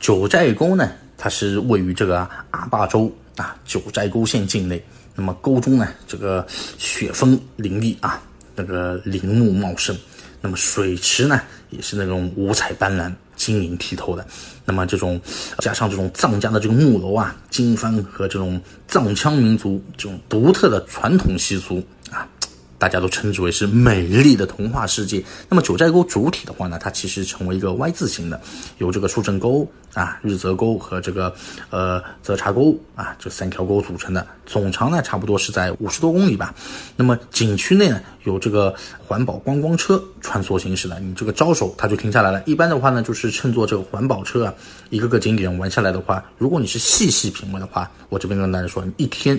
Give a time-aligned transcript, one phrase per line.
[0.00, 4.82] 九寨沟呢，它是位于这个阿坝州啊九寨沟县境内。
[5.14, 6.46] 那么沟中呢，这个
[6.78, 8.20] 雪峰林立啊，
[8.56, 9.94] 那个林木茂盛。
[10.40, 14.26] 那么水池呢，也是那种五彩斑斓、晶莹剔透的。
[14.64, 15.20] 那么这种
[15.58, 18.58] 加上这种藏家的这个木楼啊、经幡和这种
[18.88, 21.84] 藏羌民族这种独特的传统习俗。
[22.80, 25.22] 大家都称之为是美丽的童话世界。
[25.50, 28.40] 那么九寨沟主体的话呢，它其实成为一个 Y 字形的，
[28.78, 31.34] 由这个树正沟啊、日泽沟和这个
[31.68, 34.26] 呃泽茶沟啊这三条沟组成的。
[34.46, 36.54] 总长呢差不多是在五十多公里吧。
[36.96, 38.74] 那么景区内呢有这个
[39.06, 42.42] 环保观光车穿梭行驶的，你这个招手它就停下来了。
[42.46, 44.54] 一般的话呢就是乘坐这个环保车啊，
[44.88, 49.38] 一个个景点玩下来的话，如果你是细细品味的话，我这边跟大家说，你一天。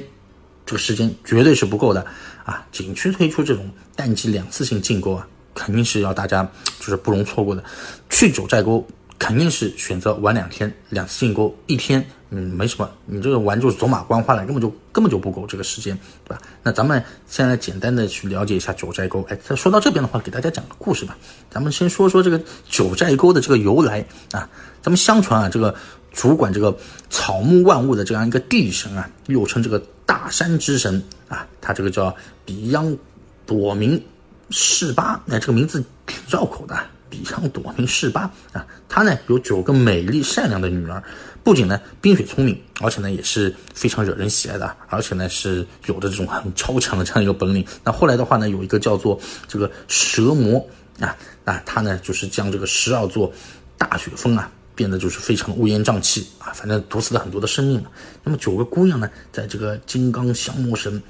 [0.66, 2.06] 这个时间绝对是不够的
[2.46, 2.66] 啊！
[2.72, 7.64] 景区推出这种淡季两次性进沟啊，肯定是要大家就是不容错过的。
[8.10, 8.86] 去九寨沟
[9.20, 12.90] 肯定是选择玩两天，两次进沟一天，嗯，没什么。
[13.06, 16.42] 你这个玩就是走马观花了，根本就根本就不够这个时间，对吧？
[16.64, 19.26] 那咱们现在简单的去了解一下九寨沟。
[19.30, 21.18] 哎，说到这边的话，给大家讲个故事吧。
[21.50, 24.50] 咱们先说说这个九寨沟的这个由来啊。
[24.82, 25.76] 咱们相传啊，这个
[26.12, 26.76] 主管这个
[27.10, 29.84] 草木万物的这样一个地神啊，又称这个。
[30.12, 32.98] 大山之神啊，他这个叫比央
[33.46, 34.04] 朵明
[34.50, 36.78] 示巴，哎，这个名字挺绕口的。
[37.10, 41.02] 比央朵明示巴啊，他呢有九个美丽善良的女儿，
[41.46, 47.66] 不仅呢冰雪聪明，而且呢也是非常惹人喜爱的，而且呢是有着这种很超强的这样一个本领。
[47.82, 50.60] 那后来的话呢，有一个叫做这个蛇魔
[51.00, 51.16] 啊
[51.46, 53.32] 啊，他呢就是将这个十二座
[53.78, 54.52] 大雪峰啊。
[54.76, 57.84] 变得就是非常乌烟瘴气啊，反正毒死了很多的生命。
[58.24, 61.02] 那么九个姑娘呢，在这个金刚降魔神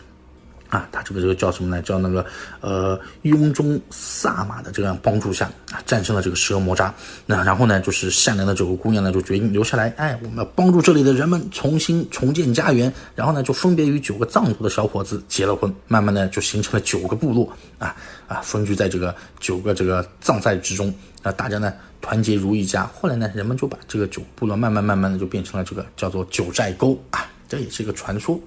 [0.72, 1.82] 啊，他这个这个叫什么呢？
[1.84, 2.26] 叫那个
[2.62, 6.92] 呃雍中萨玛的这样帮助下啊，战胜了这个蛇魔渣。
[7.26, 12.92] 那然后呢，就是善良的九个姑娘呢，就决定留下来，哎，我们要帮助这里的人们重新重建家园。
[13.16, 17.96] 然后呢，就分别与九个藏族的小伙子结了婚，慢慢的就形成了九个部落啊
[18.28, 20.92] 啊，分居在这个九个这个藏寨之中。
[21.22, 21.72] 那大家呢？
[22.02, 28.40] 团结如一家，后来呢，人们就把这个九部落慢慢慢慢的就变成了这个叫做九寨沟啊，这也是一个传说。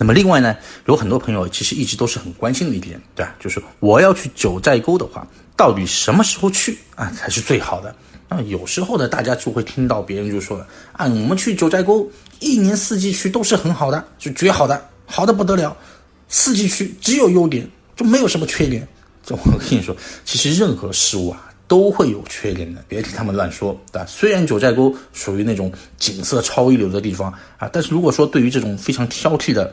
[0.00, 0.56] 那么另外呢，
[0.86, 3.34] 有很多朋友其实一直都是很关心的一点，对吧？
[3.38, 7.94] 就是我要去九寨沟的话，到底什么时候去啊才是最好的？
[8.30, 15.76] 啊，有时候呢，大家就会听到别人就说了啊，我们去九寨沟一年四季去都是很好的，就绝好的，好的不得了，
[16.30, 18.88] 四季去只有优点，就没有什么缺点。
[19.22, 19.94] 这我跟你说，
[20.24, 21.46] 其实任何事物啊。
[21.70, 24.04] 都会有缺点的，别听他们乱说，对吧？
[24.04, 29.72] 虽然九寨沟属于那种景色超一流的地方啊，但是如果说对于这种非常挑剔的，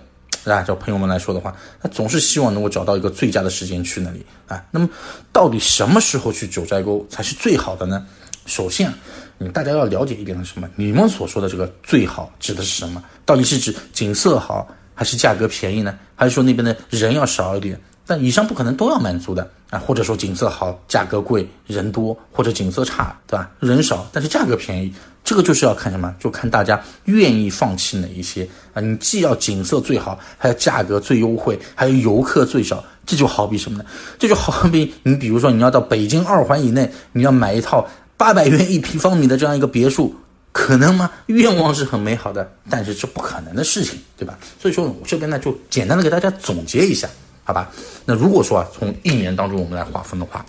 [0.51, 4.63] 啊，叫朋友们来说的话，他总是希望能够找到一个最佳的时间去那里啊。
[4.71, 4.89] 那么，
[5.31, 8.05] 到底什么时候去九寨沟才是最好的呢？
[8.45, 8.93] 首先，
[9.37, 10.69] 你大家要了解一点是什么？
[10.75, 13.03] 你们所说的这个最好指的是什么？
[13.25, 15.97] 到底是指景色好，还是价格便宜呢？
[16.15, 17.79] 还是说那边的人要少一点？
[18.05, 23.51] 但以上不可能都要满足的啊，或者说景色好，价格贵，人多，或者景色差，对吧？
[23.59, 24.93] 人少，但是价格便宜，
[25.27, 26.15] 这个就是要看什么？
[26.17, 28.79] 就看大家愿意放弃哪一些啊？
[28.79, 33.83] 你既要景色最好，还要价格最优惠，还有游客最少，这就好比什么呢？
[34.17, 37.85] 这就好比你比如说你要到北京二环以内，你要买一套
[38.15, 40.15] 八百元一平方米的这样一个别墅，
[40.53, 41.11] 可能吗？
[41.25, 44.39] 愿望是很美好的，但是这不可能的事情，对吧？
[44.57, 47.05] 所以说我这边呢就简单的给大家总结一下。
[47.43, 47.69] 好吧，
[48.05, 50.45] 那如果说啊，从一年当中我们来划分的话，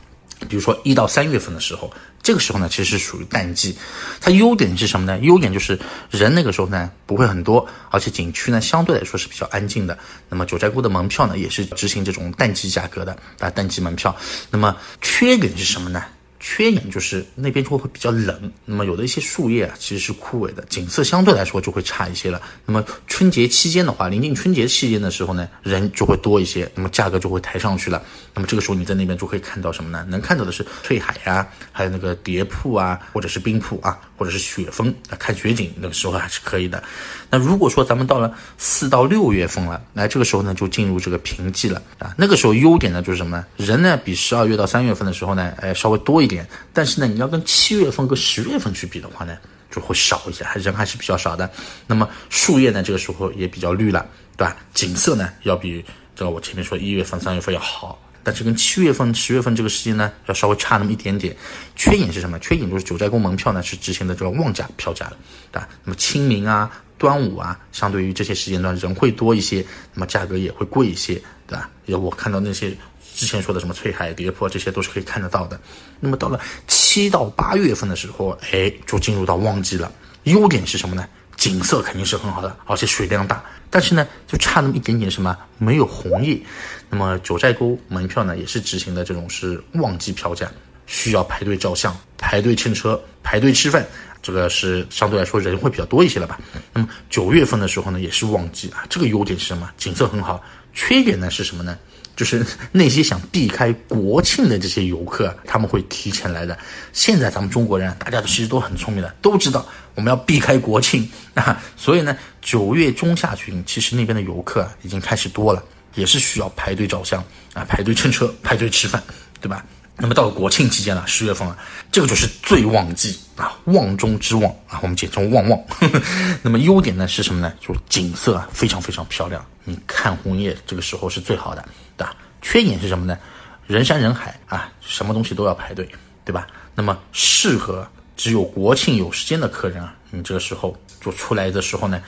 [0.47, 3.77] 比如说一到三月份的时候，这个时候呢，其实是属于淡季。
[4.21, 5.19] 它优点是什么呢？
[5.21, 5.79] 优点就是
[6.11, 9.99] 人那个时候呢不会很多，而且景区呢相对来说是比较安静的。
[10.29, 14.15] 那么九寨沟的门票呢也是执行这种淡季价格的啊，淡季门票。
[14.51, 16.05] 那么缺点是什么呢？
[16.41, 22.41] 缺点就是那边就会比较冷，那么有的一些树叶啊其实是枯萎的，景色相对来说就会差一些了。
[22.65, 28.03] 那么春节期间的话，临近春节期间的时候呢，人就会多一些，那么价格就会抬上去了。
[28.35, 30.07] 那么这个时候你在那边就可以看到什么呢？
[30.09, 36.83] 能看到的是翠海呀，还有那个蝶瀑啊，或者是冰瀑啊，或者是雪峰啊，看雪景那个时候还是可以的。
[37.31, 42.15] 那如果说咱们到了四到六月份了，那这个时候呢就进入这个平季了啊。
[42.17, 43.45] 那个时候优点呢就是什么呢？
[43.57, 49.37] 人呢比十二月到三月份的时候呢，哎稍微多一点，但是呢你要跟七月份和十月份去比的话呢，
[49.71, 51.51] 就会少一些，还人还是比较少的。
[51.87, 54.57] 那么树叶呢这个时候也比较绿了，对吧？
[54.75, 55.85] 景色呢要比
[56.15, 61.35] 这个我前面说一月份、三月份要好，但是跟七月份、十月份这个时间呢要稍微差那么一点点。
[61.75, 62.39] 缺点是什么？
[62.39, 65.17] 缺点就是九寨沟门票呢是执行的这个旺价票价了，
[65.51, 65.69] 对吧？
[65.83, 66.71] 那么清明啊。
[66.99, 69.65] 端午啊，相对于这些时间段人会多一些，
[69.95, 71.15] 那么价格也会贵一些，
[71.47, 71.71] 对吧？
[71.87, 72.77] 要我看到那些
[73.19, 75.61] 之前说的什么翠海、叠坡，这些都是可以看得到的。
[76.01, 76.89] 那么到了七。
[76.89, 79.93] 七到八月份的时候，哎，就进入到旺季了。
[80.25, 81.07] 优点是什么呢？
[81.37, 83.45] 景色肯定是很好的，而且水量大。
[83.71, 86.41] 但是呢，就差那么一点点什么，没有红叶。
[86.89, 90.51] 那么九寨沟门票呢，也是执行的这种是旺季票价，
[90.87, 93.87] 需要排队照相、排队乘车、排队吃饭。
[94.21, 96.41] 这个是相对来说人会比较多一些了吧？
[96.73, 98.85] 那么九月份的时候呢，也是旺季啊。
[98.89, 99.71] 这个优点是什么？
[99.77, 100.43] 景色很好。
[100.73, 101.77] 缺点呢是什么呢？
[102.19, 106.59] 就是那些想避开国庆的这些游客，他们会提前来的。
[106.93, 111.63] 现在咱们中国人，大家都其实都很聪明的，都知道我们要避开国庆啊。
[111.77, 115.63] 所以呢，九月中下旬，其实那边的游客已经开始多了，
[115.95, 117.23] 也是需要排队照相
[117.55, 119.01] 啊，排队乘车，排队吃饭，
[119.41, 119.65] 对吧？
[120.01, 121.59] 那么到了国庆期间了，十月份了，
[121.91, 125.61] 这个就是最旺季啊，旺中之旺啊，我们简称旺旺。
[126.41, 127.53] 那么优点呢是什么呢？
[127.61, 132.15] 就是景色啊非常非常漂亮，你看红叶这个时候是最好的，对吧？
[132.41, 133.19] 缺点是什么呢？
[133.67, 135.89] 人山人海啊，什么东西都要排队，
[136.25, 136.47] 对吧？
[136.77, 137.85] 那么适合
[138.17, 142.01] 只有国庆有时间的客人啊，你这个时候就出来的时候呢，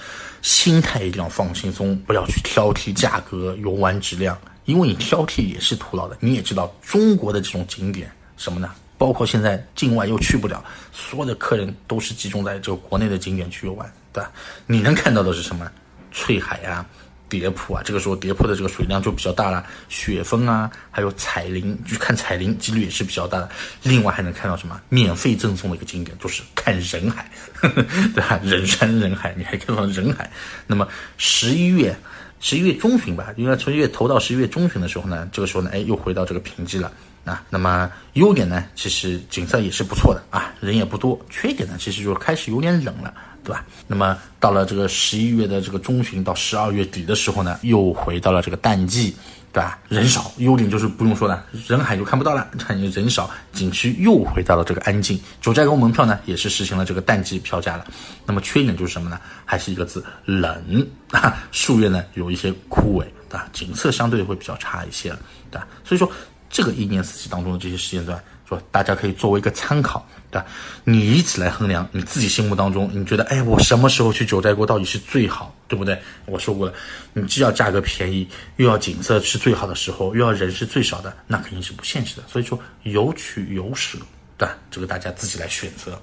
[0.42, 4.38] 心态一定要放轻松，不要去挑剔价格、游玩质量。
[4.70, 8.70] 因为你挑剔也是徒劳的，你也知道中国的这种景点什么呢？
[8.96, 10.62] 包括现在境外又去不了，
[10.92, 14.30] 所有的客人都是集中在这个国内的景点去游玩，对吧？
[14.66, 15.66] 你能看到的是什么？
[16.12, 16.84] 翠海啊，
[17.26, 23.48] 叠瀑啊，这个时候叠瀑的这个水量就比较大了，雪峰啊，还有彩林，去看彩林几率也是比较大的。
[23.82, 24.78] 另外还能看到什么？
[24.90, 27.30] 免费赠送的一个景点就是看人海，
[27.62, 28.38] 对吧？
[28.44, 30.30] 人山人海，你还看到人海。
[30.66, 30.86] 那么
[31.16, 31.96] 十一月。
[32.40, 36.90] 十一月中旬吧，应该从一月头到十一月中旬的时候呢，这个时候呢，哎，又回到这个平级了。
[37.24, 37.42] 啊。
[37.50, 41.18] 那么优点呢，其实景色也是不错的啊，人也不多。
[41.28, 43.12] 缺点呢，其实就是开始有点冷了，
[43.44, 43.64] 对吧？
[43.86, 49.14] 那么到了这个十一月的这个中旬到十二月底的时候呢，又回到了这个淡季。
[49.52, 49.80] 对吧？
[49.88, 52.48] 人少，优点就是不用说了，人海就看不到了。
[52.56, 55.20] 看人少，景区又回到了这个安静。
[55.40, 57.84] 九寨沟门票呢，也是实行了这个淡季票价了。
[58.24, 59.18] 那么缺点就是什么呢？
[59.44, 61.36] 还是一个字，冷 啊。
[61.50, 63.48] 树叶呢有一些枯萎，对吧？
[63.52, 65.18] 景色相对会比较差一些了，
[65.50, 65.66] 对吧？
[65.82, 66.08] 所以说，
[66.50, 68.22] 这个一年四季当中的这些时间段。
[68.50, 70.46] 说大家可以作为一个参考，对吧？
[70.82, 75.96] 你以此来衡量你自己心目当中，你觉得，哎，我什么时候去九寨沟到底是最好，对不对？
[76.26, 76.74] 我说过了，
[77.12, 78.26] 你既要价格便宜，
[78.56, 82.24] 又要景色是最好的时候，又要人是最少的，那肯定是不现实的。
[82.26, 83.98] 所以说有取有舍，
[84.36, 84.58] 对吧？
[84.68, 85.96] 这个大家自己来选择。